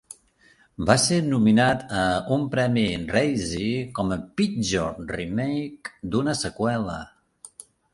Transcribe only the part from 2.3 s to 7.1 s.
un premi Razzie com a Pitjor remake d'una seqüela.